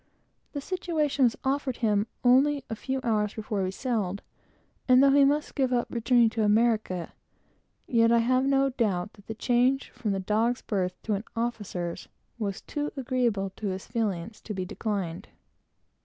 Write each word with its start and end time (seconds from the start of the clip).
The 0.53 0.61
situation 0.61 1.25
was 1.25 1.35
offered 1.43 1.77
him 1.77 2.07
only 2.23 2.63
a 2.71 2.75
few 2.75 3.01
hours 3.03 3.35
before 3.35 3.61
we 3.61 3.69
sailed; 3.69 4.23
and 4.87 5.03
though 5.03 5.11
he 5.11 5.23
must 5.23 5.53
give 5.53 5.71
up 5.71 5.85
returning 5.91 6.31
to 6.31 6.43
America, 6.43 7.13
yet 7.85 8.11
I 8.11 8.17
have 8.17 8.43
no 8.43 8.71
doubt 8.71 9.13
that 9.13 9.27
the 9.27 9.35
change 9.35 9.91
from 9.91 10.15
a 10.15 10.19
dog's 10.19 10.63
berth 10.63 10.99
to 11.03 11.13
an 11.13 11.23
officer's, 11.35 12.07
was 12.39 12.61
too 12.61 12.89
agreeable 12.97 13.51
to 13.57 13.67
his 13.67 13.85
feelings 13.85 14.41
to 14.41 14.55
be 14.55 14.65
declined. 14.65 15.27